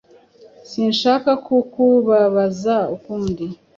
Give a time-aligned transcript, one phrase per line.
[0.69, 3.45] Sinshaka kukubabaza ukundi.